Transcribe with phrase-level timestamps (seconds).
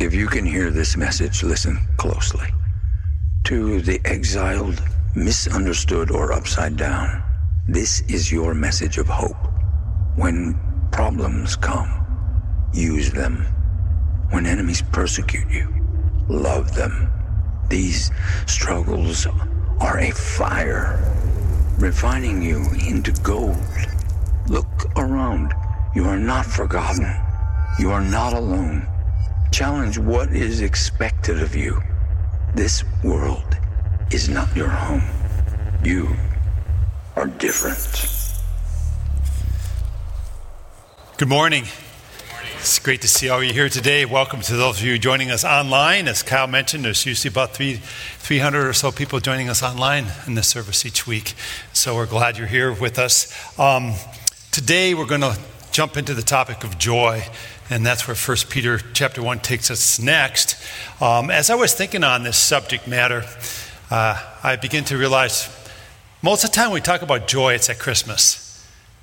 [0.00, 2.48] If you can hear this message, listen closely.
[3.44, 4.82] To the exiled,
[5.14, 7.22] misunderstood, or upside down,
[7.68, 9.36] this is your message of hope.
[10.16, 10.58] When
[10.90, 11.90] problems come,
[12.72, 13.44] use them.
[14.30, 15.68] When enemies persecute you,
[16.30, 17.12] love them.
[17.68, 18.10] These
[18.46, 19.26] struggles
[19.80, 20.98] are a fire,
[21.78, 23.62] refining you into gold.
[24.48, 25.52] Look around.
[25.94, 27.04] You are not forgotten.
[27.78, 28.86] You are not alone.
[29.52, 31.82] Challenge what is expected of you.
[32.54, 33.56] This world
[34.12, 35.02] is not your home.
[35.82, 36.14] You
[37.16, 38.06] are different.
[41.16, 41.64] Good morning.
[42.58, 44.04] It's great to see all of you here today.
[44.04, 46.06] Welcome to those of you joining us online.
[46.06, 47.80] As Kyle mentioned, there's usually about three,
[48.18, 51.34] 300 or so people joining us online in this service each week.
[51.72, 53.58] So we're glad you're here with us.
[53.58, 53.94] Um,
[54.52, 55.36] today we're going to
[55.72, 57.22] jump into the topic of joy,
[57.68, 60.56] and that's where 1 Peter chapter 1 takes us next.
[61.00, 63.24] Um, as I was thinking on this subject matter,
[63.90, 65.48] uh, I begin to realize
[66.22, 68.49] most of the time we talk about joy, it's at Christmas.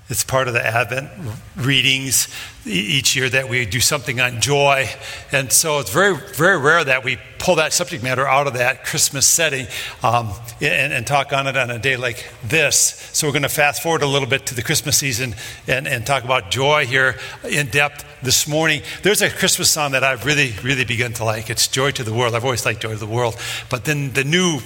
[0.10, 1.10] It's part of the Advent
[1.58, 2.30] readings
[2.66, 4.90] each year that we do something on joy.
[5.34, 8.86] And so it's very, very rare that we pull that subject matter out of that
[8.86, 9.68] Christmas setting
[10.04, 13.10] um, and, and, talk on it on a day like this.
[13.14, 15.36] So we're going to fast forward a little bit to the Christmas season
[15.68, 17.18] and, and talk about joy here
[17.50, 18.82] in depth this morning.
[19.04, 21.50] There's a Christmas song that I've really, really begun to like.
[21.50, 22.34] It's Joy to the World.
[22.34, 23.38] I've always liked Joy to the World.
[23.70, 24.60] But then the new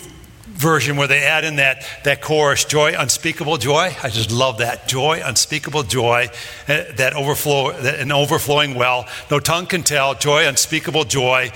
[0.61, 3.95] version where they add in that, that chorus, joy, unspeakable joy.
[4.01, 4.87] I just love that.
[4.87, 6.29] Joy, unspeakable joy,
[6.67, 9.07] uh, that overflow, that an overflowing well.
[9.29, 11.51] No tongue can tell, joy, unspeakable joy.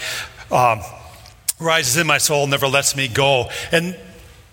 [0.51, 0.81] Um,
[1.59, 3.49] rises in my soul, never lets me go.
[3.71, 3.97] And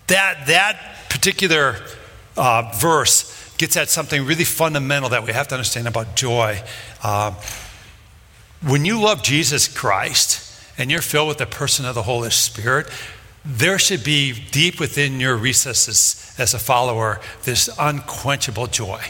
[0.07, 1.77] that, that particular
[2.37, 6.61] uh, verse gets at something really fundamental that we have to understand about joy.
[7.01, 7.31] Uh,
[8.61, 10.39] when you love Jesus Christ
[10.77, 12.87] and you're filled with the person of the Holy Spirit,
[13.45, 19.01] there should be deep within your recesses as a follower this unquenchable joy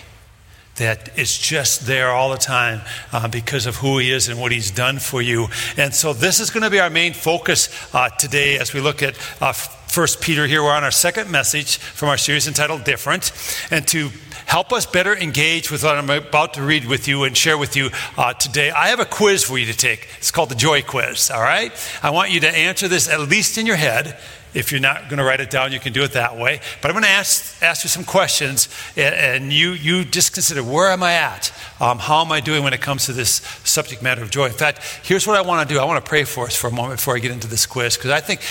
[0.76, 4.52] that is just there all the time uh, because of who he is and what
[4.52, 5.48] he's done for you.
[5.78, 9.04] And so, this is going to be our main focus uh, today as we look
[9.04, 10.64] at uh, First Peter here.
[10.64, 13.32] We're on our second message from our series entitled Different.
[13.70, 14.10] And to
[14.46, 17.76] help us better engage with what I'm about to read with you and share with
[17.76, 20.08] you uh, today, I have a quiz for you to take.
[20.18, 21.72] It's called the Joy Quiz, all right?
[22.02, 24.18] I want you to answer this at least in your head.
[24.54, 26.62] If you're not going to write it down, you can do it that way.
[26.82, 30.64] But I'm going to ask, ask you some questions, and, and you, you just consider
[30.64, 31.52] where am I at?
[31.80, 34.46] Um, how am I doing when it comes to this subject matter of joy?
[34.46, 36.68] In fact, here's what I want to do I want to pray for us for
[36.68, 38.42] a moment before I get into this quiz, because I think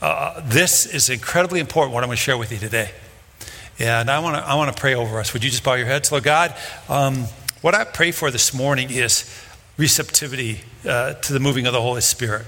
[0.00, 2.90] uh, this is incredibly important, what I'm going to share with you today.
[3.78, 5.32] And I want to I want to pray over us.
[5.32, 6.12] Would you just bow your heads?
[6.12, 6.54] Lord God,
[6.88, 7.24] um,
[7.62, 9.28] what I pray for this morning is
[9.76, 12.46] receptivity uh, to the moving of the Holy Spirit.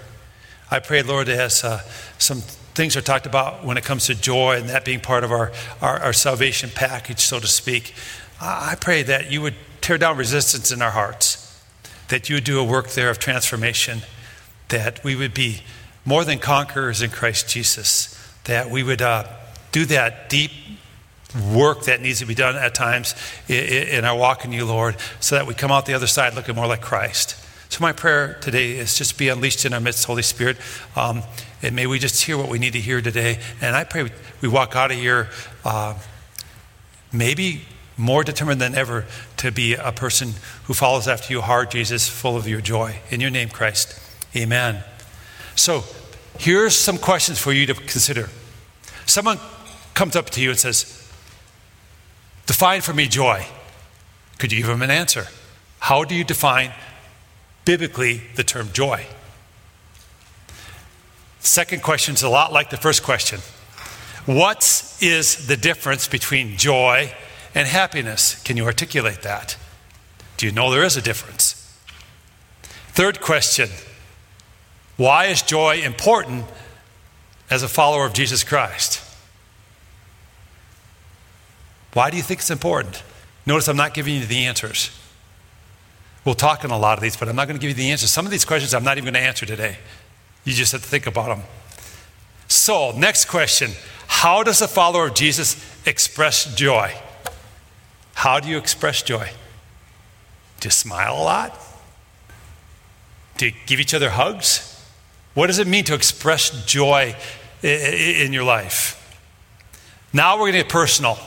[0.71, 1.81] I pray, Lord, as uh,
[2.19, 2.41] some
[2.75, 5.53] things are talked about when it comes to joy and that being part of our,
[5.81, 7.95] our, our salvation package, so to speak.
[8.41, 11.63] I pray that you would tear down resistance in our hearts,
[12.09, 14.01] that you would do a work there of transformation,
[14.69, 15.61] that we would be
[16.05, 18.11] more than conquerors in Christ Jesus,
[18.45, 19.25] that we would uh,
[19.71, 20.51] do that deep
[21.53, 23.15] work that needs to be done at times
[23.49, 26.55] in our walk in you, Lord, so that we come out the other side looking
[26.55, 27.37] more like Christ.
[27.71, 30.59] So, my prayer today is just be unleashed in our midst, Holy Spirit.
[30.95, 31.23] Um,
[31.61, 33.41] and may we just hear what we need to hear today.
[33.61, 35.29] And I pray we walk out of here
[35.65, 35.99] uh,
[37.13, 37.63] maybe
[37.97, 39.07] more determined than ever
[39.39, 40.35] to be a person
[40.65, 42.97] who follows after you hard, Jesus, full of your joy.
[43.11, 43.99] In your name, Christ.
[44.37, 44.85] Amen.
[45.57, 45.83] So,
[46.39, 48.29] here's some questions for you to consider.
[49.07, 49.39] Someone
[49.95, 51.04] comes up to you and says,
[52.47, 53.47] Define for me joy.
[54.39, 55.27] Could you give them an answer?
[55.79, 56.73] How do you define
[57.65, 59.07] biblically the term joy?
[61.41, 63.41] Second question is a lot like the first question.
[64.27, 64.63] What
[65.01, 67.13] is the difference between joy
[67.55, 68.43] and happiness?
[68.43, 69.57] Can you articulate that?
[70.39, 71.61] Do you know there is a difference?
[72.89, 73.69] Third question
[74.97, 76.47] why is joy important
[77.51, 79.04] as a follower of Jesus Christ?
[81.95, 83.03] Why do you think it's important?
[83.47, 84.91] Notice I'm not giving you the answers.
[86.25, 87.91] We'll talk on a lot of these, but I'm not going to give you the
[87.91, 88.11] answers.
[88.11, 89.79] Some of these questions I'm not even going to answer today.
[90.45, 91.47] You just have to think about them.
[92.49, 93.73] So, next question
[94.07, 95.57] How does a follower of Jesus
[95.87, 96.95] express joy?
[98.15, 99.31] How do you express joy?
[100.61, 101.61] Do you smile a lot?
[103.37, 104.71] Do you give each other hugs?
[105.35, 107.17] What does it mean to express joy
[107.63, 109.01] in your life?
[110.13, 111.19] Now we're going to get personal.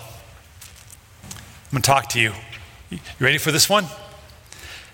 [1.67, 2.33] I'm going to talk to you.
[2.89, 3.85] You ready for this one?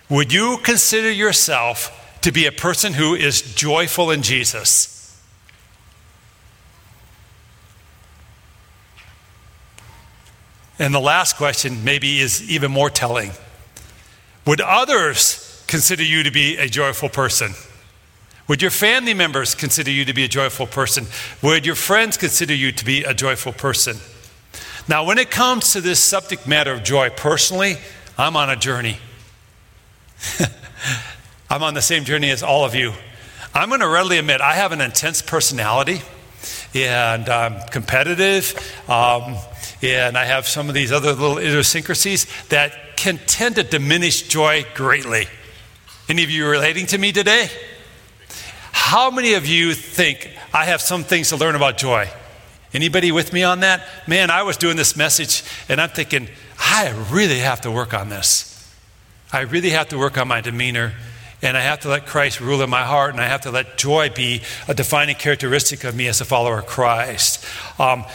[0.10, 5.22] Would you consider yourself to be a person who is joyful in Jesus.
[10.80, 13.32] And the last question, maybe, is even more telling.
[14.48, 17.52] Would others consider you to be a joyful person?
[18.48, 21.08] Would your family members consider you to be a joyful person?
[21.42, 23.98] Would your friends consider you to be a joyful person?
[24.88, 27.78] Now, when it comes to this subject matter of joy, personally,
[28.18, 28.98] I'm on a journey.
[31.50, 32.92] I'm on the same journey as all of you.
[33.54, 36.02] I'm going to readily admit I have an intense personality
[36.74, 38.56] and I'm competitive.
[38.90, 39.38] Um,
[39.82, 44.66] and I have some of these other little idiosyncrasies that can tend to diminish joy
[44.76, 45.28] greatly.
[46.10, 47.50] Any of you relating to me today?
[48.74, 52.10] How many of you think I have some things to learn about joy?
[52.74, 53.88] Anybody with me on that?
[54.08, 56.28] Man, I was doing this message and I'm thinking,
[56.60, 58.50] I really have to work on this.
[59.32, 60.94] I really have to work on my demeanor
[61.44, 63.78] and I have to let Christ rule in my heart, and I have to let
[63.78, 67.46] joy be a defining characteristic of me as a follower of Christ.
[67.78, 68.06] Um,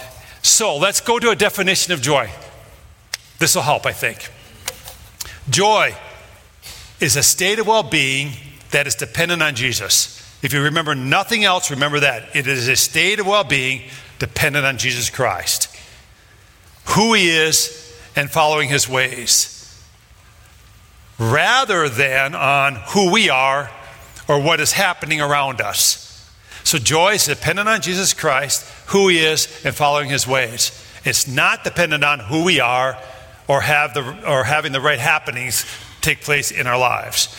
[0.40, 2.30] so let's go to a definition of joy.
[3.38, 4.30] This will help, I think.
[5.50, 5.94] Joy
[7.00, 8.32] is a state of well being
[8.70, 10.16] that is dependent on Jesus.
[10.42, 12.34] If you remember nothing else, remember that.
[12.34, 13.82] It is a state of well being
[14.18, 15.74] dependent on Jesus Christ,
[16.86, 19.54] who he is, and following his ways,
[21.18, 23.70] rather than on who we are
[24.28, 26.04] or what is happening around us.
[26.64, 30.84] So joy is dependent on Jesus Christ, who he is, and following his ways.
[31.04, 32.98] It's not dependent on who we are
[33.46, 35.64] or, have the, or having the right happenings
[36.00, 37.34] take place in our lives.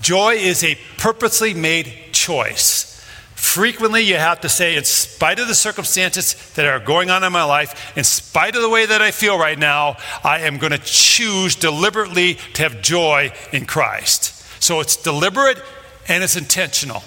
[0.00, 2.93] Joy is a purposely made choice.
[3.34, 7.32] Frequently, you have to say, in spite of the circumstances that are going on in
[7.32, 10.72] my life, in spite of the way that I feel right now, I am going
[10.72, 14.32] to choose deliberately to have joy in Christ.
[14.62, 15.62] So it's deliberate
[16.08, 17.02] and it's intentional.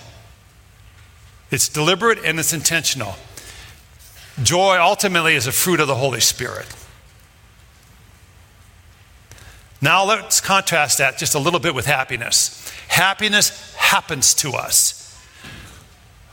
[1.49, 3.15] It's deliberate and it's intentional.
[4.43, 6.67] Joy ultimately is a fruit of the Holy Spirit.
[9.81, 12.69] Now let's contrast that just a little bit with happiness.
[12.87, 15.06] Happiness happens to us.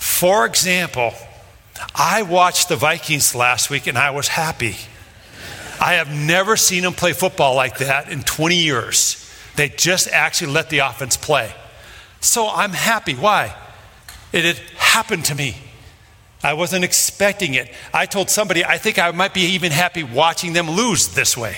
[0.04, 1.14] For example,
[1.94, 4.76] I watched the Vikings last week and I was happy.
[5.80, 9.16] I have never seen them play football like that in 20 years.
[9.56, 11.50] They just actually let the offense play.
[12.20, 13.14] So I'm happy.
[13.14, 13.56] Why?
[14.30, 15.56] It had happened to me.
[16.42, 17.72] I wasn't expecting it.
[17.92, 21.56] I told somebody, I think I might be even happy watching them lose this way.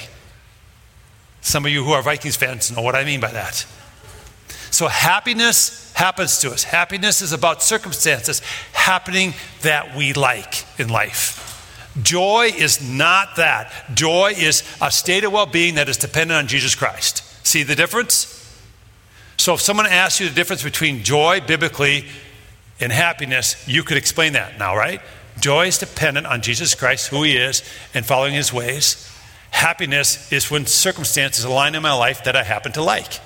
[1.40, 3.66] Some of you who are Vikings fans know what I mean by that.
[4.70, 6.64] So, happiness happens to us.
[6.64, 8.40] Happiness is about circumstances
[8.72, 11.42] happening that we like in life.
[12.02, 13.72] Joy is not that.
[13.94, 17.22] Joy is a state of well being that is dependent on Jesus Christ.
[17.46, 18.32] See the difference?
[19.36, 22.06] So, if someone asks you the difference between joy biblically
[22.80, 25.00] and happiness, you could explain that now, right?
[25.40, 27.62] Joy is dependent on Jesus Christ, who He is,
[27.94, 29.10] and following His ways.
[29.50, 33.20] Happiness is when circumstances align in my life that I happen to like.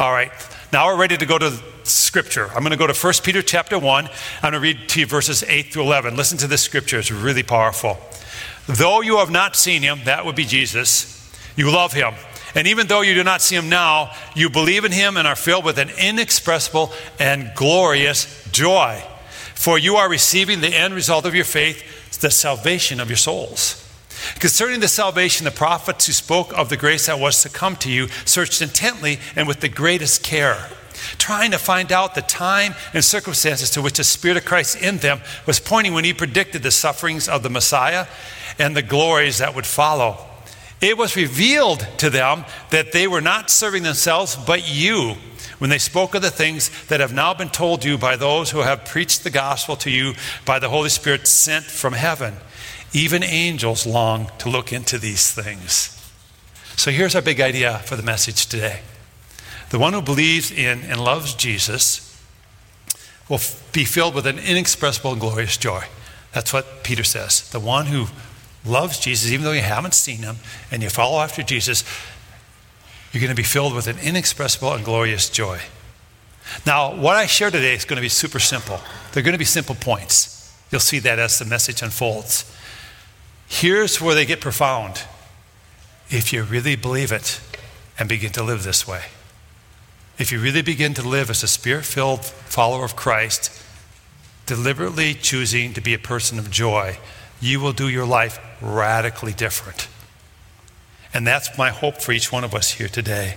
[0.00, 0.32] All right,
[0.72, 1.52] now we're ready to go to
[1.82, 2.46] Scripture.
[2.46, 4.06] I'm going to go to 1 Peter chapter 1.
[4.06, 4.10] I'm
[4.40, 6.16] going to read to you verses 8 through 11.
[6.16, 7.98] Listen to this scripture, it's really powerful.
[8.66, 12.14] Though you have not seen Him, that would be Jesus, you love Him.
[12.54, 15.36] And even though you do not see him now, you believe in him and are
[15.36, 19.04] filled with an inexpressible and glorious joy.
[19.54, 23.89] For you are receiving the end result of your faith, the salvation of your souls.
[24.38, 27.90] Concerning the salvation, the prophets who spoke of the grace that was to come to
[27.90, 30.68] you searched intently and with the greatest care,
[31.18, 34.98] trying to find out the time and circumstances to which the Spirit of Christ in
[34.98, 38.06] them was pointing when he predicted the sufferings of the Messiah
[38.58, 40.18] and the glories that would follow.
[40.80, 45.14] It was revealed to them that they were not serving themselves, but you,
[45.58, 48.60] when they spoke of the things that have now been told you by those who
[48.60, 50.14] have preached the gospel to you
[50.46, 52.34] by the Holy Spirit sent from heaven.
[52.92, 55.96] Even angels long to look into these things.
[56.76, 58.80] So here's our big idea for the message today
[59.70, 62.06] the one who believes in and loves Jesus
[63.28, 63.40] will
[63.72, 65.84] be filled with an inexpressible and glorious joy.
[66.32, 67.48] That's what Peter says.
[67.50, 68.06] The one who
[68.64, 70.36] loves Jesus, even though you haven't seen him,
[70.72, 71.84] and you follow after Jesus,
[73.12, 75.60] you're going to be filled with an inexpressible and glorious joy.
[76.66, 78.80] Now, what I share today is going to be super simple.
[79.12, 80.52] They're going to be simple points.
[80.70, 82.44] You'll see that as the message unfolds.
[83.50, 85.02] Here's where they get profound
[86.08, 87.40] if you really believe it
[87.98, 89.02] and begin to live this way.
[90.18, 93.50] If you really begin to live as a spirit filled follower of Christ,
[94.46, 96.98] deliberately choosing to be a person of joy,
[97.40, 99.88] you will do your life radically different.
[101.12, 103.34] And that's my hope for each one of us here today.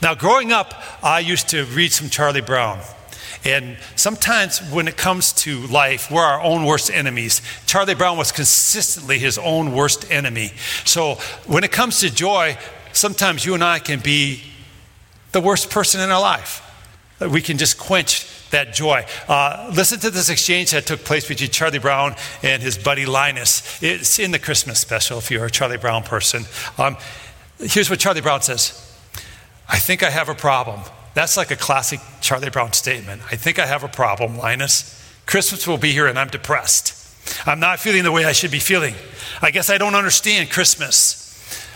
[0.00, 0.72] Now, growing up,
[1.02, 2.80] I used to read some Charlie Brown.
[3.44, 7.42] And sometimes when it comes to life, we're our own worst enemies.
[7.66, 10.52] Charlie Brown was consistently his own worst enemy.
[10.84, 11.14] So
[11.46, 12.56] when it comes to joy,
[12.92, 14.42] sometimes you and I can be
[15.32, 16.60] the worst person in our life.
[17.20, 19.04] We can just quench that joy.
[19.28, 23.82] Uh, listen to this exchange that took place between Charlie Brown and his buddy Linus.
[23.82, 26.44] It's in the Christmas special if you're a Charlie Brown person.
[26.78, 26.96] Um,
[27.58, 28.78] here's what Charlie Brown says
[29.68, 30.80] I think I have a problem.
[31.14, 33.22] That's like a classic Charlie Brown statement.
[33.30, 34.98] I think I have a problem, Linus.
[35.26, 36.98] Christmas will be here and I'm depressed.
[37.46, 38.94] I'm not feeling the way I should be feeling.
[39.40, 41.18] I guess I don't understand Christmas.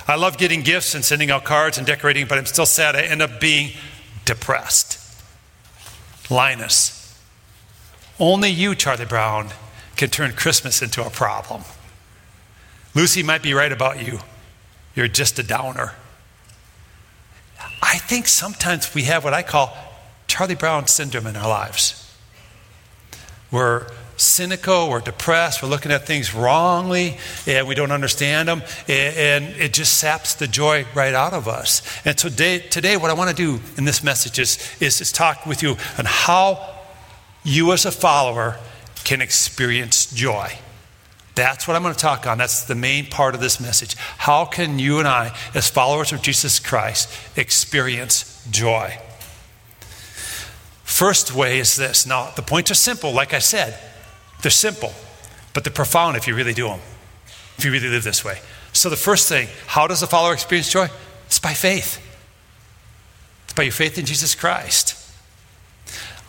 [0.09, 3.03] I love getting gifts and sending out cards and decorating, but I'm still sad I
[3.03, 3.73] end up being
[4.25, 5.03] depressed.
[6.31, 6.93] Linus.
[8.19, 9.51] Only you, Charlie Brown,
[9.97, 11.63] can turn Christmas into a problem.
[12.95, 14.21] Lucy might be right about you.
[14.95, 15.93] You're just a downer.
[17.83, 19.77] I think sometimes we have what I call
[20.27, 22.03] Charlie Brown syndrome in our lives.
[23.51, 29.45] We're cynical, we're depressed, we're looking at things wrongly, and we don't understand them, and
[29.57, 31.83] it just saps the joy right out of us.
[32.05, 35.13] And so today, today what I want to do in this message is, is, is
[35.13, 36.75] talk with you on how
[37.45, 38.57] you as a follower
[39.05, 40.53] can experience joy.
[41.37, 42.39] That's what I'm going to talk on.
[42.39, 43.95] That's the main part of this message.
[43.95, 48.99] How can you and I, as followers of Jesus Christ, experience joy?
[50.83, 52.07] First way is this.
[52.07, 53.79] Now, the points are simple, like I said.
[54.41, 54.95] They're simple,
[55.53, 56.81] but they're profound if you really do them,
[57.59, 58.39] if you really live this way.
[58.73, 60.89] So, the first thing, how does a follower experience joy?
[61.27, 62.01] It's by faith.
[63.45, 64.95] It's by your faith in Jesus Christ.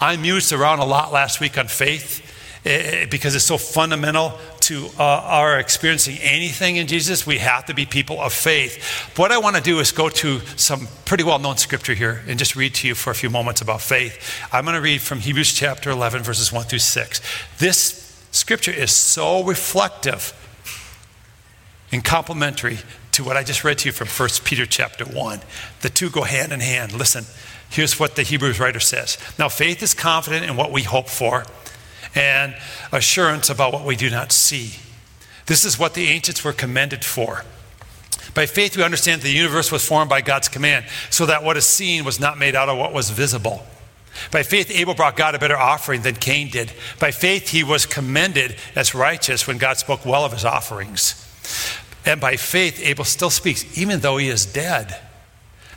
[0.01, 2.21] I mused around a lot last week on faith
[2.65, 4.37] eh, eh, because it's so fundamental
[4.67, 7.25] to uh, experiencing anything in Jesus.
[7.25, 9.09] We have to be people of faith.
[9.15, 12.21] But what I want to do is go to some pretty well known scripture here
[12.27, 14.41] and just read to you for a few moments about faith.
[14.51, 17.21] I'm going to read from Hebrews chapter 11, verses 1 through 6.
[17.59, 20.33] This scripture is so reflective
[21.93, 22.79] and complementary
[23.13, 25.39] to what I just read to you from 1 Peter chapter 1.
[25.81, 26.91] The two go hand in hand.
[26.91, 27.23] Listen,
[27.69, 29.17] here's what the Hebrews writer says.
[29.39, 31.45] Now, faith is confident in what we hope for
[32.17, 32.55] and
[32.91, 34.73] assurance about what we do not see.
[35.45, 37.45] This is what the ancients were commended for.
[38.33, 41.57] By faith, we understand that the universe was formed by God's command, so that what
[41.57, 43.65] is seen was not made out of what was visible.
[44.31, 46.73] By faith, Abel brought God a better offering than Cain did.
[46.99, 51.23] By faith, he was commended as righteous when God spoke well of his offerings.
[52.05, 54.99] And by faith, Abel still speaks, even though he is dead.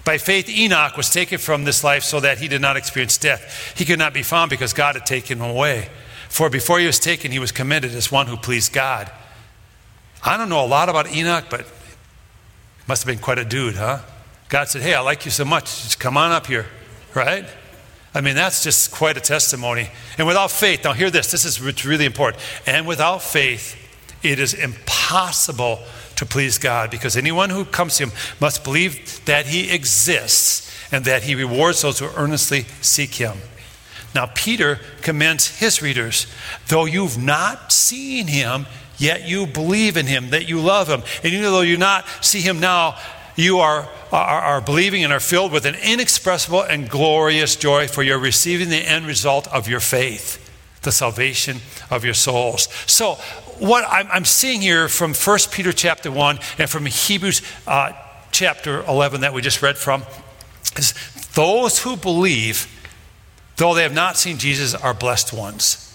[0.04, 3.74] By faith, Enoch was taken from this life so that he did not experience death.
[3.76, 5.90] He could not be found because God had taken him away.
[6.30, 9.10] For before he was taken, he was commended as one who pleased God.
[10.24, 11.66] I don't know a lot about Enoch, but
[12.86, 13.98] must have been quite a dude, huh?
[14.48, 15.82] God said, Hey, I like you so much.
[15.82, 16.66] Just come on up here,
[17.14, 17.44] right?
[18.14, 19.88] I mean, that's just quite a testimony.
[20.18, 22.42] And without faith, now hear this, this is really important.
[22.64, 23.76] And without faith,
[24.22, 25.80] it is impossible
[26.16, 31.04] to please God because anyone who comes to Him must believe that He exists and
[31.06, 33.36] that He rewards those who earnestly seek Him.
[34.14, 36.26] Now, Peter commends his readers,
[36.68, 38.66] though you've not seen him,
[38.98, 41.02] yet you believe in him, that you love him.
[41.22, 42.98] And even though you not see him now,
[43.36, 48.02] you are, are, are, believing and are filled with an inexpressible and glorious joy, for
[48.02, 50.50] you're receiving the end result of your faith,
[50.82, 51.58] the salvation
[51.90, 52.68] of your souls.
[52.86, 53.14] So,
[53.58, 57.92] what I'm, I'm seeing here from 1 Peter chapter 1 and from Hebrews uh,
[58.32, 60.02] chapter 11 that we just read from
[60.76, 60.94] is
[61.34, 62.79] those who believe
[63.60, 65.86] though they have not seen Jesus, are blessed ones.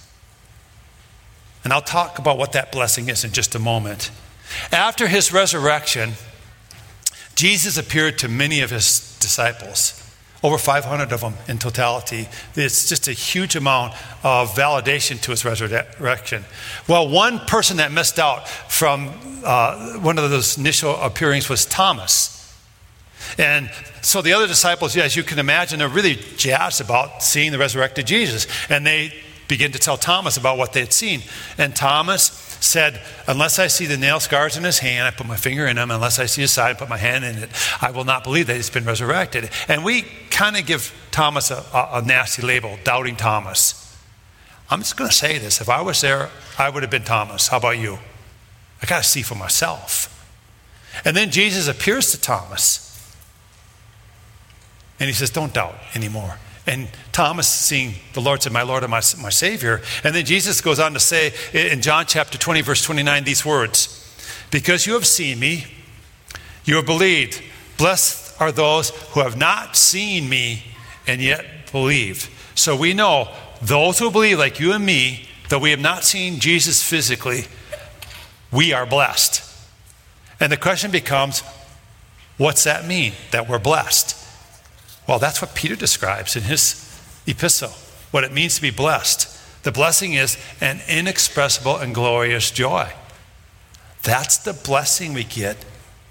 [1.63, 4.11] And I'll talk about what that blessing is in just a moment.
[4.71, 6.11] After his resurrection,
[7.33, 9.99] Jesus appeared to many of his disciples,
[10.43, 12.29] over 500 of them in totality.
[12.53, 13.93] It's just a huge amount
[14.23, 16.45] of validation to his resurrection.
[16.87, 19.11] Well, one person that missed out from
[19.43, 22.34] uh, one of those initial appearings was Thomas.
[23.37, 23.69] And
[24.01, 28.07] so the other disciples, as you can imagine, are really jazzed about seeing the resurrected
[28.07, 28.47] Jesus.
[28.69, 29.13] And they
[29.47, 31.21] begin to tell Thomas about what they had seen.
[31.57, 32.23] And Thomas
[32.61, 35.75] said, Unless I see the nail scars in his hand, I put my finger in
[35.75, 35.91] them.
[35.91, 37.49] Unless I see his side, I put my hand in it,
[37.81, 39.49] I will not believe that he's been resurrected.
[39.67, 43.81] And we kind of give Thomas a, a, nasty label, doubting Thomas.
[44.69, 45.61] I'm just going to say this.
[45.61, 47.47] If I was there, I would have been Thomas.
[47.49, 47.99] How about you?
[48.81, 50.11] I got to see for myself.
[51.03, 52.84] And then Jesus appears to Thomas.
[54.99, 56.37] And he says, Don't doubt anymore.
[56.67, 59.81] And Thomas, seeing the Lord, said, My Lord and my, my Savior.
[60.03, 64.01] And then Jesus goes on to say in John chapter 20, verse 29, these words
[64.51, 65.65] Because you have seen me,
[66.63, 67.41] you have believed.
[67.77, 70.63] Blessed are those who have not seen me
[71.07, 72.29] and yet believe.
[72.55, 73.29] So we know
[73.61, 77.45] those who believe, like you and me, though we have not seen Jesus physically,
[78.51, 79.43] we are blessed.
[80.39, 81.43] And the question becomes
[82.37, 84.24] what's that mean, that we're blessed?
[85.07, 86.81] Well, that's what Peter describes in his
[87.27, 87.71] epistle,
[88.11, 89.31] what it means to be blessed.
[89.63, 92.91] The blessing is an inexpressible and glorious joy.
[94.03, 95.57] That's the blessing we get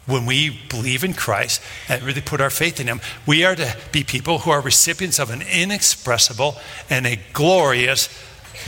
[0.06, 3.00] when we believe in Christ and really put our faith in Him.
[3.26, 6.56] We are to be people who are recipients of an inexpressible
[6.90, 8.08] and a glorious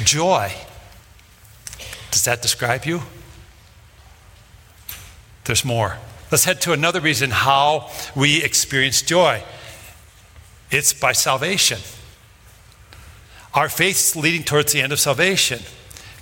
[0.05, 0.53] joy.
[2.11, 3.03] Does that describe you?
[5.45, 5.99] There's more.
[6.31, 9.43] Let's head to another reason how we experience joy
[10.71, 11.79] it's by salvation.
[13.55, 15.61] Our faith's leading towards the end of salvation.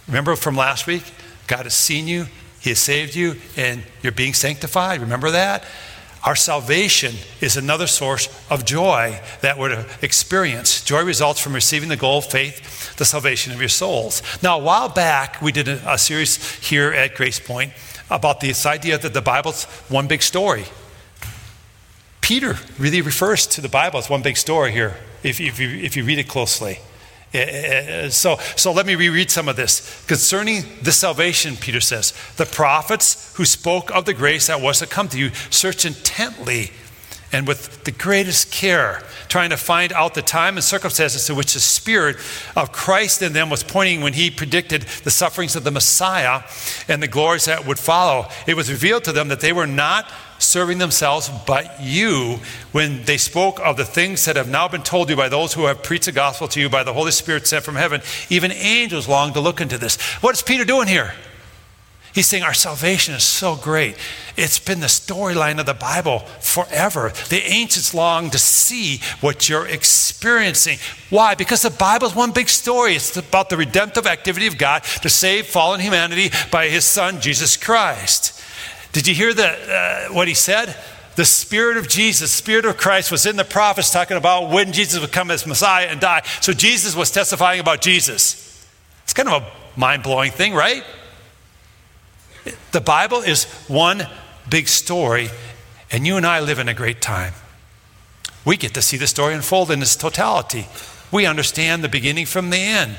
[0.07, 1.03] Remember from last week?
[1.47, 2.27] God has seen you,
[2.61, 5.01] He has saved you, and you're being sanctified.
[5.01, 5.65] Remember that?
[6.25, 10.83] Our salvation is another source of joy that we're to experience.
[10.83, 14.23] Joy results from receiving the goal of faith, the salvation of your souls.
[14.43, 16.37] Now, a while back, we did a, a series
[16.67, 17.73] here at Grace Point
[18.11, 20.65] about this idea that the Bible's one big story.
[22.25, 25.95] Peter really refers to the Bible as one big story here, if, if, you, if
[25.95, 26.79] you read it closely.
[27.35, 30.03] Eh, eh, eh, so, so let me reread some of this.
[30.07, 34.87] Concerning the salvation, Peter says, the prophets who spoke of the grace that was to
[34.87, 36.71] come to you search intently
[37.31, 41.53] and with the greatest care, trying to find out the time and circumstances to which
[41.53, 42.17] the Spirit
[42.57, 46.43] of Christ in them was pointing when he predicted the sufferings of the Messiah
[46.89, 48.29] and the glories that would follow.
[48.47, 50.11] It was revealed to them that they were not
[50.45, 52.39] serving themselves, but you,
[52.73, 55.67] when they spoke of the things that have now been told you by those who
[55.67, 58.01] have preached the gospel to you by the Holy Spirit sent from heaven.
[58.31, 60.01] Even angels long to look into this.
[60.23, 61.15] What is Peter doing here?
[62.15, 63.97] He's saying our salvation is so great.
[64.37, 67.13] It's been the storyline of the Bible forever.
[67.29, 70.79] The ancients long to see what you're experiencing.
[71.11, 71.35] Why?
[71.35, 72.95] Because the Bible is one big story.
[72.95, 77.57] It's about the redemptive activity of God to save fallen humanity by his Son, Jesus
[77.57, 78.41] Christ.
[78.95, 80.75] Did you hear the, uh, what he said?
[81.17, 85.01] The Spirit of Jesus, Spirit of Christ was in the prophets talking about when Jesus
[85.01, 86.23] would come as Messiah and die.
[86.41, 88.67] So Jesus was testifying about Jesus.
[89.03, 90.85] It's kind of a mind blowing thing, right?
[92.71, 94.07] The Bible is one
[94.49, 95.29] big story,
[95.91, 97.33] and you and I live in a great time.
[98.45, 100.67] We get to see the story unfold in its totality.
[101.11, 102.97] We understand the beginning from the end.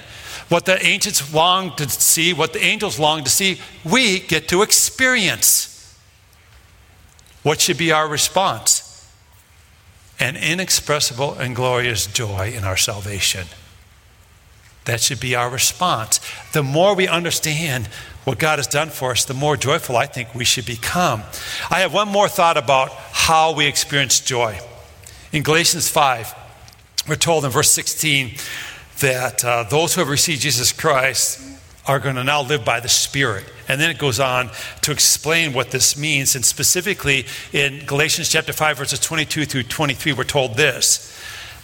[0.50, 4.62] What the ancients longed to see, what the angels longed to see, we get to
[4.62, 5.72] experience.
[7.46, 9.08] What should be our response?
[10.20, 13.46] An inexpressible and glorious joy in our salvation.
[14.86, 16.20] That should be our response.
[16.54, 17.86] The more we understand
[18.24, 21.22] what God has done for us, the more joyful I think we should become.
[21.70, 24.60] I have one more thought about how we experience joy.
[25.32, 26.34] In Galatians 5,
[27.08, 28.38] we're told in verse 16
[29.02, 31.45] that uh, those who have received Jesus Christ
[31.88, 33.46] are going to now live by the Spirit.
[33.68, 34.50] And then it goes on
[34.82, 36.36] to explain what this means.
[36.36, 41.12] And specifically in Galatians chapter 5, verses 22 through 23, we're told this.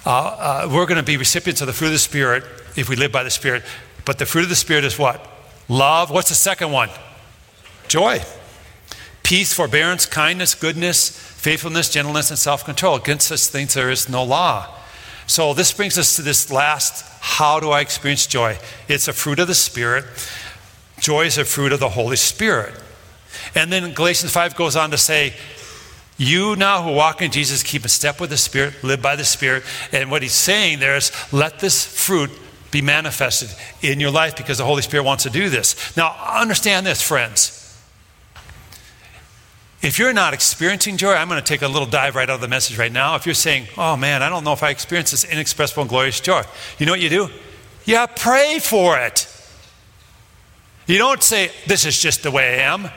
[0.06, 2.44] Uh, uh, we're going to be recipients of the fruit of the Spirit
[2.76, 3.64] if we live by the Spirit.
[4.06, 5.28] But the fruit of the Spirit is what?
[5.68, 6.12] Love.
[6.12, 6.90] What's the second one?
[7.88, 8.22] Joy.
[9.24, 12.96] Peace, forbearance, kindness, goodness, faithfulness, gentleness, and self control.
[12.96, 14.76] Against such things there is no law.
[15.32, 18.58] So this brings us to this last how do I experience joy?
[18.90, 20.04] It's a fruit of the Spirit.
[21.00, 22.74] Joy is a fruit of the Holy Spirit.
[23.56, 25.34] And then Galatians 5 goes on to say,
[26.18, 29.24] you now who walk in Jesus keep in step with the Spirit, live by the
[29.24, 29.64] Spirit.
[29.94, 32.30] And what he's saying there is let this fruit
[32.70, 33.50] be manifested
[33.82, 35.96] in your life because the Holy Spirit wants to do this.
[35.96, 37.61] Now, understand this, friends.
[39.82, 42.42] If you're not experiencing joy, I'm going to take a little dive right out of
[42.42, 43.16] the message right now.
[43.16, 46.20] If you're saying, oh man, I don't know if I experience this inexpressible and glorious
[46.20, 46.44] joy,
[46.78, 47.30] you know what you do?
[47.86, 49.28] Yeah, pray for it.
[50.86, 52.92] You don't say, this is just the way I am.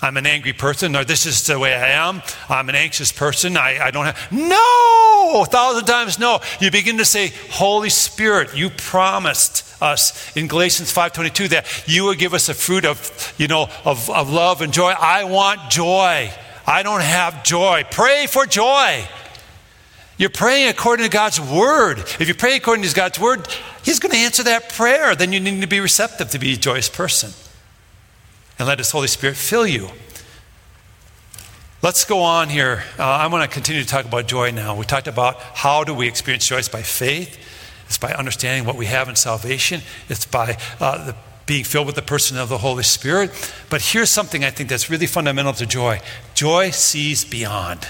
[0.00, 2.22] I'm an angry person, or this is the way I am.
[2.48, 3.56] I'm an anxious person.
[3.56, 4.30] I, I don't have.
[4.30, 5.42] No!
[5.42, 6.38] A thousand times no.
[6.60, 12.18] You begin to say, Holy Spirit, you promised us in Galatians 5.22 that you would
[12.18, 14.90] give us a fruit of, you know, of, of love and joy.
[14.90, 16.32] I want joy.
[16.64, 17.84] I don't have joy.
[17.90, 19.04] Pray for joy.
[20.16, 21.98] You're praying according to God's word.
[21.98, 23.48] If you pray according to God's word,
[23.84, 25.16] He's going to answer that prayer.
[25.16, 27.32] Then you need to be receptive to be a joyous person
[28.58, 29.88] and let His Holy Spirit fill you.
[31.80, 32.82] Let's go on here.
[32.98, 34.74] Uh, I want to continue to talk about joy now.
[34.74, 36.58] We talked about how do we experience joy?
[36.58, 37.38] It's by faith.
[37.86, 39.82] It's by understanding what we have in salvation.
[40.08, 41.16] It's by uh, the,
[41.46, 43.30] being filled with the person of the Holy Spirit.
[43.70, 46.00] But here's something I think that's really fundamental to joy.
[46.34, 47.86] Joy sees beyond.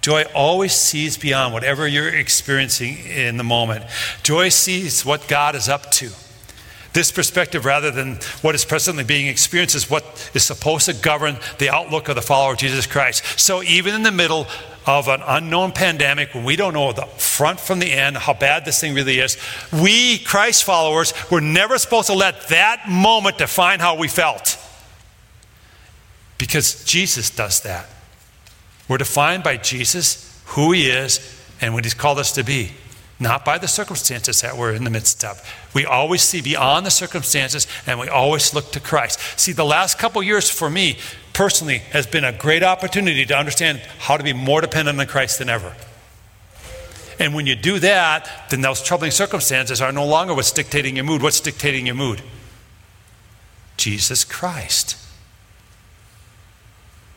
[0.00, 3.84] Joy always sees beyond whatever you're experiencing in the moment.
[4.22, 6.10] Joy sees what God is up to.
[6.96, 11.36] This perspective, rather than what is presently being experienced, is what is supposed to govern
[11.58, 13.38] the outlook of the follower of Jesus Christ.
[13.38, 14.46] So, even in the middle
[14.86, 18.64] of an unknown pandemic, when we don't know the front from the end, how bad
[18.64, 19.36] this thing really is,
[19.74, 24.56] we, Christ followers, were never supposed to let that moment define how we felt.
[26.38, 27.90] Because Jesus does that.
[28.88, 31.20] We're defined by Jesus, who he is,
[31.60, 32.72] and what he's called us to be
[33.18, 35.42] not by the circumstances that we're in the midst of.
[35.74, 39.20] We always see beyond the circumstances and we always look to Christ.
[39.38, 40.98] See, the last couple years for me
[41.32, 45.38] personally has been a great opportunity to understand how to be more dependent on Christ
[45.38, 45.74] than ever.
[47.18, 51.06] And when you do that, then those troubling circumstances are no longer what's dictating your
[51.06, 51.22] mood.
[51.22, 52.20] What's dictating your mood?
[53.78, 54.98] Jesus Christ.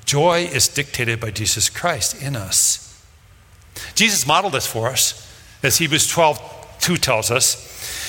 [0.05, 2.85] Joy is dictated by Jesus Christ in us.
[3.95, 5.28] Jesus modeled this for us
[5.63, 7.55] as Hebrews 12 2 tells us.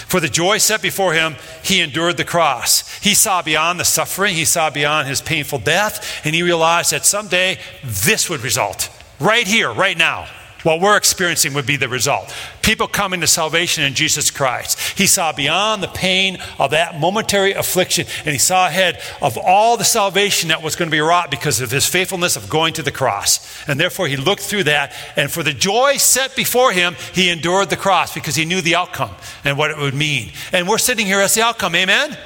[0.09, 2.99] For the joy set before him, he endured the cross.
[3.01, 7.05] He saw beyond the suffering, he saw beyond his painful death, and he realized that
[7.05, 10.27] someday this would result right here, right now
[10.63, 12.35] what we're experiencing would be the result.
[12.63, 14.99] People coming to salvation in Jesus Christ.
[14.99, 19.77] He saw beyond the pain of that momentary affliction, and he saw ahead of all
[19.77, 22.83] the salvation that was going to be wrought because of his faithfulness of going to
[22.83, 23.67] the cross.
[23.69, 27.71] And therefore, he looked through that, and for the joy set before him, he endured
[27.71, 30.33] the cross because he knew the outcome and what it would mean.
[30.53, 31.75] And we're sitting here as the outcome.
[31.75, 32.17] Amen?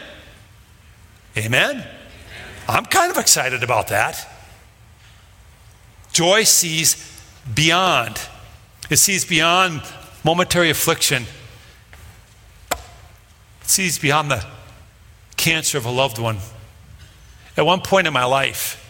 [1.36, 1.86] Amen?
[2.68, 4.28] I'm kind of excited about that.
[6.12, 7.13] Joy sees
[7.52, 8.20] beyond.
[8.90, 9.82] It sees beyond
[10.24, 11.24] momentary affliction.
[12.70, 14.44] It sees beyond the
[15.36, 16.38] cancer of a loved one.
[17.56, 18.80] At one point in my life,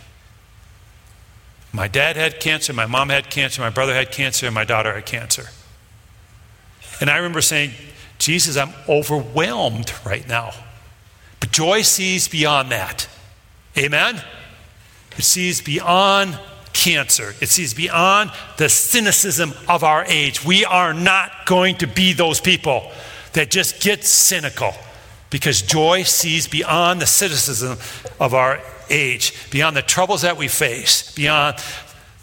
[1.72, 4.94] my dad had cancer, my mom had cancer, my brother had cancer, and my daughter
[4.94, 5.48] had cancer.
[7.00, 7.72] And I remember saying,
[8.18, 10.52] Jesus, I'm overwhelmed right now.
[11.40, 13.08] But joy sees beyond that.
[13.76, 14.22] Amen?
[15.16, 16.38] It sees beyond
[16.74, 17.34] cancer.
[17.40, 20.44] It sees beyond the cynicism of our age.
[20.44, 22.92] We are not going to be those people
[23.32, 24.74] that just get cynical
[25.30, 27.78] because joy sees beyond the cynicism
[28.20, 28.60] of our
[28.90, 31.56] age, beyond the troubles that we face, beyond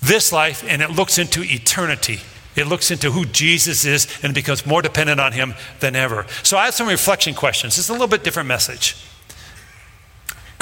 [0.02, 2.20] this life, and it looks into eternity.
[2.56, 6.26] It looks into who Jesus is and becomes more dependent on him than ever.
[6.44, 7.78] So I have some reflection questions.
[7.78, 8.96] It's a little bit different message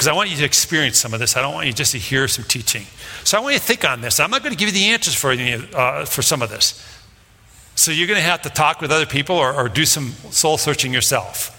[0.00, 1.36] because I want you to experience some of this.
[1.36, 2.86] I don't want you just to hear some teaching.
[3.22, 4.18] So I want you to think on this.
[4.18, 6.82] I'm not going to give you the answers for, any, uh, for some of this.
[7.74, 10.56] So you're going to have to talk with other people or, or do some soul
[10.56, 11.54] searching yourself.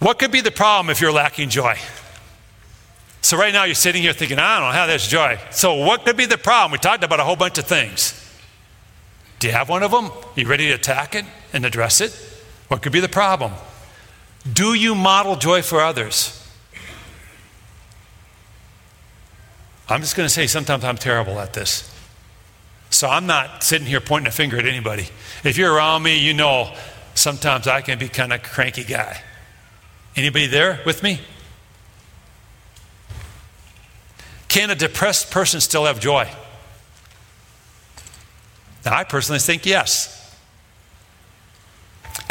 [0.00, 1.78] What could be the problem if you're lacking joy?
[3.20, 5.38] So right now you're sitting here thinking, I don't know how there's joy.
[5.52, 6.72] So what could be the problem?
[6.72, 8.12] We talked about a whole bunch of things.
[9.38, 10.06] Do you have one of them?
[10.06, 12.10] Are you ready to attack it and address it?
[12.66, 13.52] What could be the problem?
[14.50, 16.40] Do you model joy for others?
[19.88, 21.90] I'm just going to say sometimes I'm terrible at this.
[22.90, 25.08] So I'm not sitting here pointing a finger at anybody.
[25.42, 26.74] If you're around me, you know
[27.14, 29.20] sometimes I can be kind of cranky guy.
[30.16, 31.20] Anybody there with me?
[34.48, 36.28] Can a depressed person still have joy?
[38.84, 40.23] Now, I personally think yes.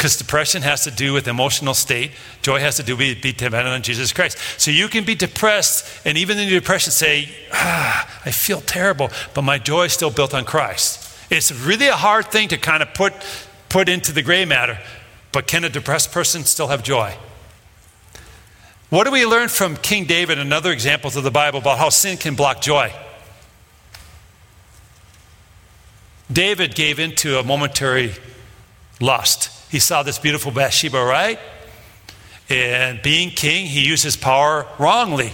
[0.04, 2.10] Because depression has to do with emotional state.
[2.42, 4.36] Joy has to do with being dependent on Jesus Christ.
[4.58, 9.08] So you can be depressed, and even in your depression, say, ah, I feel terrible,
[9.32, 11.10] but my joy is still built on Christ.
[11.30, 13.14] It's really a hard thing to kind of put,
[13.70, 14.78] put into the gray matter,
[15.32, 17.16] but can a depressed person still have joy?
[18.90, 21.88] What do we learn from King David and other examples of the Bible about how
[21.88, 22.92] sin can block joy?
[26.30, 28.12] David gave into a momentary
[29.00, 29.53] lust.
[29.74, 31.36] He saw this beautiful Bathsheba, right?
[32.48, 35.32] And being king, he used his power wrongly.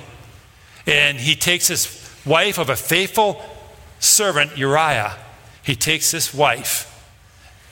[0.86, 3.44] And he takes his wife of a faithful
[3.98, 5.14] servant, Uriah.
[5.62, 6.86] He takes this wife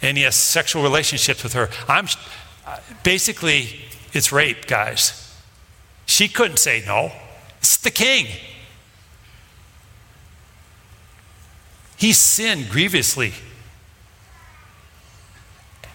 [0.02, 1.70] and he has sexual relationships with her.
[1.88, 2.06] I'm
[3.02, 3.80] basically
[4.12, 5.34] it's rape, guys.
[6.04, 7.12] She couldn't say no.
[7.60, 8.26] It's the king.
[11.96, 13.32] He sinned grievously.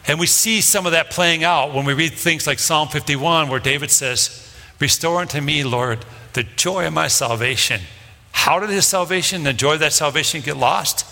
[0.07, 3.49] And we see some of that playing out when we read things like Psalm 51,
[3.49, 7.81] where David says, Restore unto me, Lord, the joy of my salvation.
[8.31, 11.05] How did his salvation, the joy of that salvation, get lost?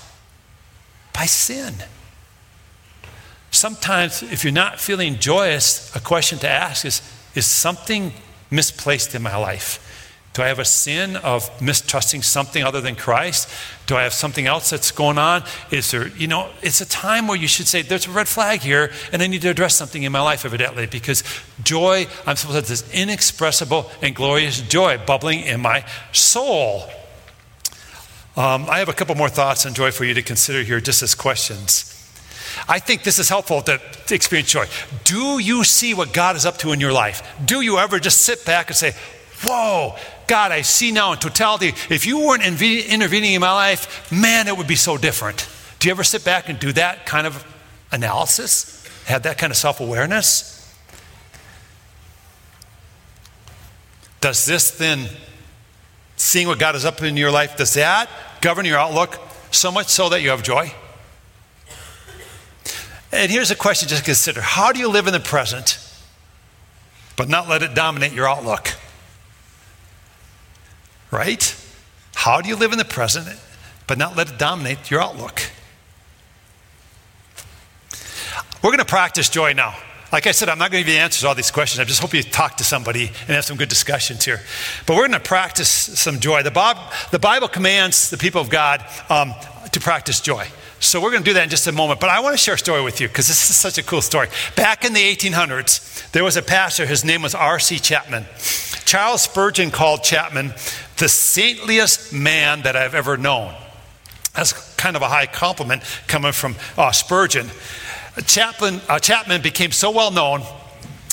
[1.13, 1.75] By sin.
[3.51, 7.01] Sometimes, if you're not feeling joyous, a question to ask is
[7.35, 8.13] Is something
[8.49, 9.87] misplaced in my life?
[10.33, 13.49] Do I have a sin of mistrusting something other than Christ?
[13.85, 15.43] Do I have something else that's going on?
[15.71, 18.61] Is there, you know, it's a time where you should say, there's a red flag
[18.61, 21.25] here, and I need to address something in my life, evidently, because
[21.61, 26.83] joy, I'm supposed to have this inexpressible and glorious joy bubbling in my soul.
[28.37, 31.03] Um, I have a couple more thoughts on joy for you to consider here, just
[31.03, 31.97] as questions.
[32.69, 34.65] I think this is helpful to, to, experience joy.
[35.03, 37.21] Do you see what God is up to in your life?
[37.43, 38.93] Do you ever just sit back and say,
[39.43, 39.95] Whoa,
[40.31, 44.55] God, I see now in totality, if you weren't intervening in my life, man, it
[44.55, 45.45] would be so different.
[45.79, 47.45] Do you ever sit back and do that kind of
[47.91, 48.81] analysis?
[49.07, 50.73] Have that kind of self awareness?
[54.21, 55.09] Does this then,
[56.15, 59.19] seeing what God is up in your life, does that govern your outlook
[59.51, 60.73] so much so that you have joy?
[63.11, 65.77] And here's a question just to consider How do you live in the present,
[67.17, 68.77] but not let it dominate your outlook?
[71.11, 71.55] Right?
[72.15, 73.27] How do you live in the present,
[73.87, 75.41] but not let it dominate your outlook?
[78.63, 79.75] We're going to practice joy now.
[80.11, 81.79] Like I said, I'm not going to give you answers to all these questions.
[81.79, 84.41] I just hope you talk to somebody and have some good discussions here.
[84.85, 86.43] But we're going to practice some joy.
[86.43, 86.77] The, Bob,
[87.11, 89.33] the Bible commands the people of God um,
[89.71, 90.47] to practice joy.
[90.81, 91.99] So we're going to do that in just a moment.
[91.99, 94.01] But I want to share a story with you because this is such a cool
[94.01, 94.27] story.
[94.55, 96.85] Back in the 1800s, there was a pastor.
[96.85, 97.79] His name was R.C.
[97.79, 98.25] Chapman.
[98.85, 100.53] Charles Spurgeon called Chapman
[101.01, 103.55] the saintliest man that I've ever known.
[104.35, 107.49] That's kind of a high compliment coming from uh, Spurgeon.
[108.27, 110.43] Chapman, uh, Chapman became so well known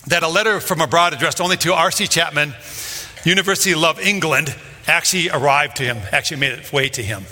[0.08, 2.06] that a letter from abroad addressed only to R.C.
[2.06, 2.52] Chapman,
[3.24, 4.54] University of Love, England,
[4.86, 7.22] actually arrived to him, actually made its way to him.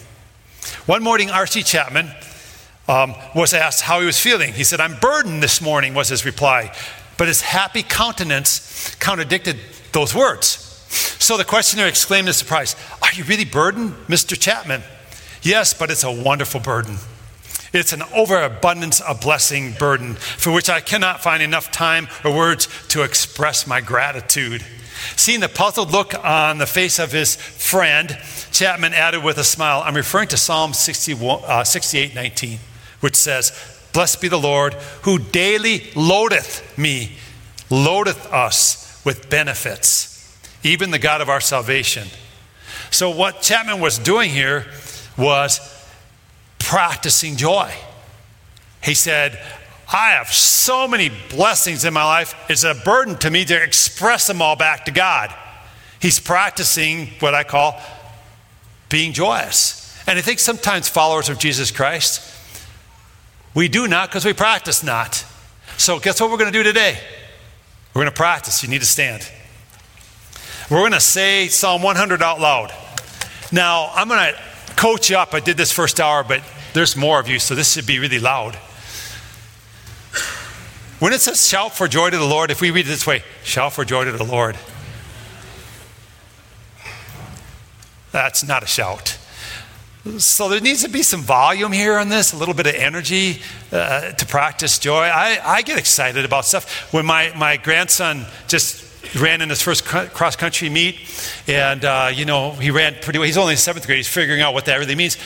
[0.86, 1.62] One morning, R.C.
[1.62, 2.08] Chapman
[2.88, 4.54] um, was asked how he was feeling.
[4.54, 6.74] He said, I'm burdened this morning, was his reply.
[7.18, 9.58] But his happy countenance contradicted
[9.92, 10.65] those words.
[11.18, 14.38] So the questioner exclaimed in surprise, Are you really burdened, Mr.
[14.38, 14.82] Chapman?
[15.42, 16.96] Yes, but it's a wonderful burden.
[17.72, 22.68] It's an overabundance of blessing burden for which I cannot find enough time or words
[22.88, 24.64] to express my gratitude.
[25.14, 28.16] Seeing the puzzled look on the face of his friend,
[28.50, 32.58] Chapman added with a smile, I'm referring to Psalm 68 uh, 19,
[33.00, 33.52] which says,
[33.92, 37.12] Blessed be the Lord who daily loadeth me,
[37.70, 40.15] loadeth us with benefits,
[40.66, 42.08] even the God of our salvation.
[42.90, 44.66] So, what Chapman was doing here
[45.16, 45.60] was
[46.58, 47.72] practicing joy.
[48.82, 49.40] He said,
[49.92, 54.26] I have so many blessings in my life, it's a burden to me to express
[54.26, 55.34] them all back to God.
[56.00, 57.80] He's practicing what I call
[58.88, 59.82] being joyous.
[60.06, 62.34] And I think sometimes followers of Jesus Christ,
[63.54, 65.24] we do not because we practice not.
[65.76, 66.98] So, guess what we're going to do today?
[67.94, 68.62] We're going to practice.
[68.62, 69.28] You need to stand.
[70.68, 72.72] We're going to say Psalm 100 out loud.
[73.52, 75.32] Now, I'm going to coach you up.
[75.32, 78.18] I did this first hour, but there's more of you, so this should be really
[78.18, 78.56] loud.
[80.98, 83.22] When it says shout for joy to the Lord, if we read it this way,
[83.44, 84.56] shout for joy to the Lord,
[88.10, 89.18] that's not a shout.
[90.18, 93.40] So there needs to be some volume here on this, a little bit of energy
[93.70, 95.04] uh, to practice joy.
[95.04, 96.92] I, I get excited about stuff.
[96.92, 100.96] When my, my grandson just ran in his first cross country meet,
[101.46, 103.26] and uh, you know he ran pretty well.
[103.26, 103.98] He's only in seventh grade.
[103.98, 105.16] He's figuring out what that really means.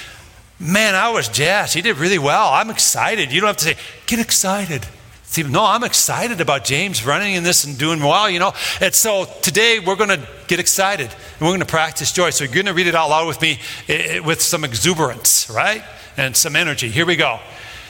[0.58, 1.72] Man, I was jazzed.
[1.72, 2.50] He did really well.
[2.52, 3.32] I'm excited.
[3.32, 4.86] You don't have to say, get excited.
[5.30, 8.52] See, no, I'm excited about James running in this and doing well, you know.
[8.80, 12.30] And so today we're going to get excited and we're going to practice joy.
[12.30, 15.82] So you're going to read it out loud with me eh, with some exuberance, right?
[16.16, 16.90] And some energy.
[16.90, 17.38] Here we go.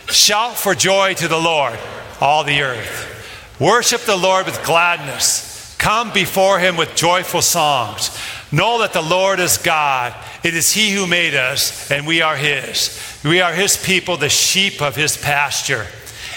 [0.08, 1.78] Shout for joy to the Lord,
[2.20, 3.56] all the earth.
[3.58, 5.49] Worship the Lord with gladness.
[5.80, 8.14] Come before him with joyful songs.
[8.52, 10.14] Know that the Lord is God.
[10.44, 13.18] It is he who made us, and we are his.
[13.24, 15.86] We are his people, the sheep of his pasture.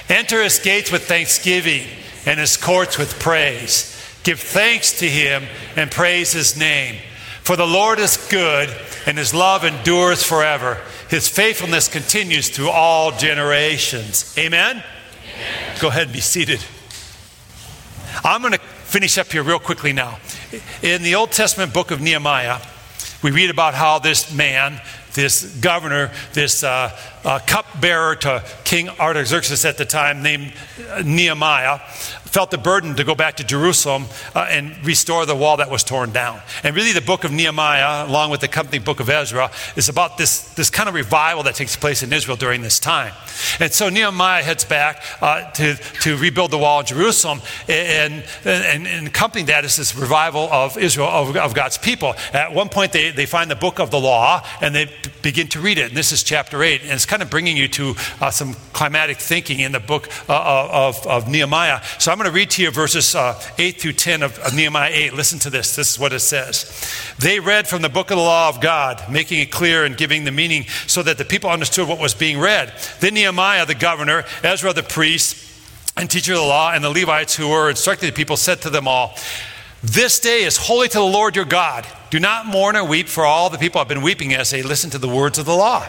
[0.07, 1.85] Enter his gates with thanksgiving
[2.25, 3.89] and his courts with praise.
[4.23, 5.43] Give thanks to him
[5.75, 7.01] and praise his name.
[7.41, 8.73] For the Lord is good,
[9.05, 10.79] and his love endures forever.
[11.09, 14.33] His faithfulness continues through all generations.
[14.37, 14.77] Amen?
[14.77, 15.79] Amen.
[15.81, 16.63] Go ahead and be seated.
[18.23, 18.59] I'm going to
[18.93, 20.19] finish up here real quickly now.
[20.83, 22.59] In the Old Testament book of Nehemiah,
[23.23, 24.79] we read about how this man,
[25.13, 30.53] this governor, this uh, a cupbearer to King Artaxerxes at the time, named
[31.03, 31.79] Nehemiah,
[32.33, 35.83] felt the burden to go back to Jerusalem uh, and restore the wall that was
[35.83, 36.41] torn down.
[36.63, 40.17] And really, the book of Nehemiah, along with the accompanying book of Ezra, is about
[40.17, 43.13] this, this kind of revival that takes place in Israel during this time.
[43.59, 48.87] And so Nehemiah heads back uh, to, to rebuild the wall in Jerusalem, and, and,
[48.87, 52.15] and accompanying that is this revival of Israel, of, of God's people.
[52.33, 54.89] At one point, they, they find the book of the law and they
[55.21, 55.89] begin to read it.
[55.89, 59.17] And this is chapter 8, and it's kind of bringing you to uh, some climatic
[59.17, 61.81] thinking in the book uh, of, of Nehemiah.
[61.99, 64.91] So I'm going to read to you verses uh, 8 through 10 of, of Nehemiah
[64.93, 65.13] 8.
[65.13, 65.75] Listen to this.
[65.75, 67.13] This is what it says.
[67.19, 70.23] They read from the book of the law of God, making it clear and giving
[70.23, 72.73] the meaning so that the people understood what was being read.
[73.01, 75.35] Then Nehemiah, the governor, Ezra, the priest,
[75.97, 78.69] and teacher of the law, and the Levites who were instructing the people said to
[78.69, 79.17] them all,
[79.83, 81.85] This day is holy to the Lord your God.
[82.09, 84.91] Do not mourn or weep, for all the people have been weeping as they listen
[84.91, 85.85] to the words of the law.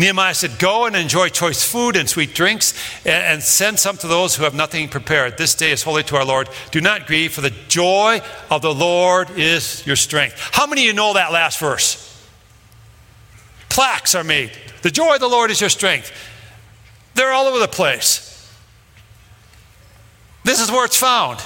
[0.00, 4.34] Nehemiah said, Go and enjoy choice food and sweet drinks, and send some to those
[4.34, 5.36] who have nothing prepared.
[5.36, 6.48] This day is holy to our Lord.
[6.70, 10.36] Do not grieve, for the joy of the Lord is your strength.
[10.52, 12.06] How many of you know that last verse?
[13.68, 14.50] Plaques are made.
[14.82, 16.10] The joy of the Lord is your strength.
[17.14, 18.26] They're all over the place.
[20.44, 21.40] This is where it's found.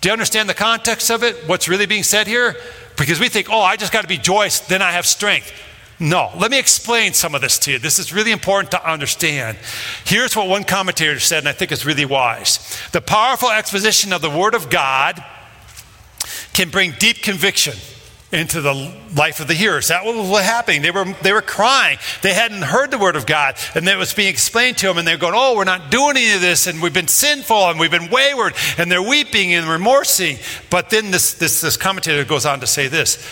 [0.00, 1.48] Do you understand the context of it?
[1.48, 2.56] What's really being said here?
[2.96, 5.52] Because we think, oh, I just got to be joyous, then I have strength.
[6.00, 7.78] No, let me explain some of this to you.
[7.78, 9.58] This is really important to understand.
[10.04, 12.80] Here's what one commentator said, and I think it's really wise.
[12.92, 15.22] The powerful exposition of the Word of God
[16.52, 17.74] can bring deep conviction
[18.30, 18.74] into the
[19.16, 19.88] life of the hearers.
[19.88, 20.82] That was happening.
[20.82, 21.98] They were, they were crying.
[22.22, 25.08] They hadn't heard the word of God, and it was being explained to them, and
[25.08, 27.90] they're going, Oh, we're not doing any of this, and we've been sinful, and we've
[27.90, 30.36] been wayward, and they're weeping and remorsing.
[30.68, 33.26] But then this, this, this commentator goes on to say this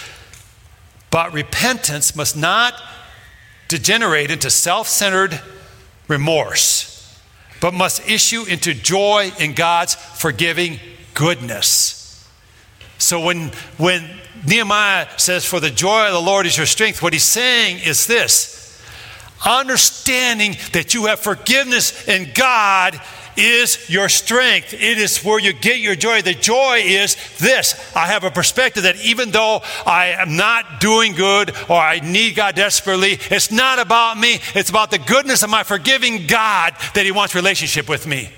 [1.17, 2.75] but repentance must not
[3.69, 5.41] degenerate into self centered
[6.09, 7.19] remorse,
[7.59, 10.79] but must issue into joy in God's forgiving
[11.15, 12.29] goodness.
[12.99, 13.49] So when,
[13.79, 14.05] when
[14.47, 18.07] Nehemiah says, For the joy of the Lord is your strength, what he's saying is
[18.07, 18.79] this
[19.43, 23.01] understanding that you have forgiveness in God
[23.37, 24.73] is your strength.
[24.73, 26.23] It is where you get your joy.
[26.23, 31.13] The joy is this I have a perspective that even though I am not doing
[31.13, 34.39] good or I need God desperately, it's not about me.
[34.55, 38.31] It's about the goodness of my forgiving God that He wants relationship with me.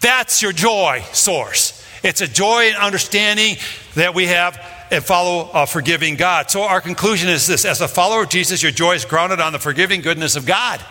[0.00, 1.82] That's your joy source.
[2.02, 3.56] It's a joy and understanding
[3.94, 6.50] that we have and follow a forgiving God.
[6.50, 9.52] So, our conclusion is this as a follower of Jesus, your joy is grounded on
[9.52, 10.84] the forgiving goodness of God.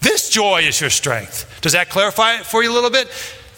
[0.00, 1.60] This joy is your strength.
[1.60, 3.08] Does that clarify it for you a little bit?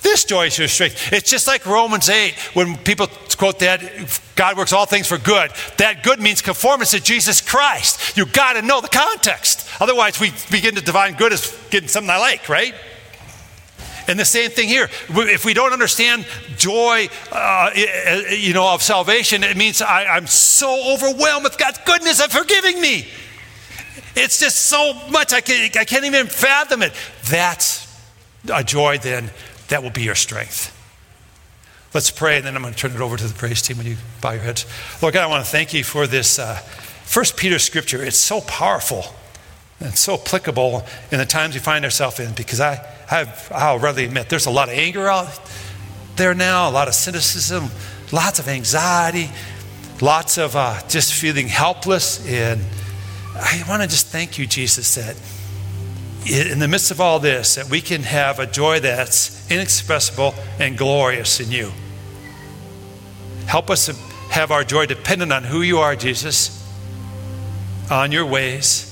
[0.03, 1.13] This joy is your strength.
[1.13, 3.83] It's just like Romans 8 when people quote that
[4.37, 5.51] God works all things for good.
[5.77, 8.17] That good means conformance to Jesus Christ.
[8.17, 9.69] You got to know the context.
[9.81, 12.75] Otherwise, we begin to divine good as getting something I like, right?
[14.09, 14.89] And the same thing here.
[15.09, 16.27] If we don't understand
[16.57, 17.71] joy, uh,
[18.31, 22.81] you know, of salvation, it means I, am so overwhelmed with God's goodness of forgiving
[22.81, 23.09] me.
[24.23, 26.93] It's just so much, I can't, I can't even fathom it.
[27.25, 27.87] That's
[28.53, 29.31] a joy then
[29.69, 30.77] that will be your strength.
[31.95, 33.87] Let's pray, and then I'm going to turn it over to the praise team when
[33.87, 34.67] you bow your heads.
[35.01, 36.57] Lord God, I want to thank you for this uh,
[37.05, 38.05] First Peter scripture.
[38.05, 39.05] It's so powerful
[39.81, 44.05] and so applicable in the times we find ourselves in because I, I've, I'll readily
[44.05, 45.41] admit there's a lot of anger out
[46.17, 47.71] there now, a lot of cynicism,
[48.13, 49.31] lots of anxiety,
[50.03, 52.61] lots of uh, just feeling helpless and
[53.35, 55.17] I want to just thank you, Jesus, that
[56.27, 60.77] in the midst of all this, that we can have a joy that's inexpressible and
[60.77, 61.73] glorious in you.
[63.47, 63.87] Help us
[64.31, 66.57] have our joy dependent on who you are, Jesus,
[67.91, 68.87] on your ways.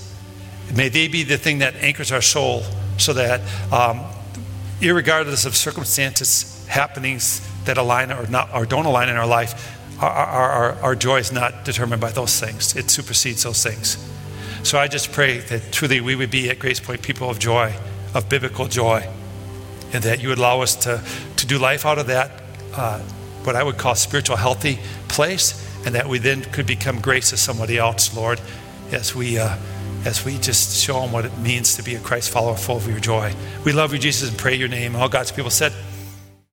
[0.74, 2.62] May they be the thing that anchors our soul
[2.96, 3.40] so that,
[3.72, 4.00] um,
[4.80, 10.10] regardless of circumstances, happenings that align or, not, or don't align in our life, our,
[10.10, 12.76] our, our, our joy is not determined by those things.
[12.76, 13.96] It supersedes those things.
[14.62, 17.74] So I just pray that truly we would be at Grace Point people of joy,
[18.14, 19.08] of biblical joy,
[19.92, 21.02] and that you would allow us to,
[21.36, 22.42] to do life out of that,
[22.74, 22.98] uh,
[23.44, 27.36] what I would call spiritual healthy place, and that we then could become grace to
[27.36, 28.40] somebody else, Lord,
[28.92, 29.38] as we.
[29.38, 29.56] Uh,
[30.04, 32.86] as we just show them what it means to be a Christ follower full of
[32.86, 33.34] your joy.
[33.64, 34.94] We love you, Jesus, and pray your name.
[34.94, 35.72] All God's people said,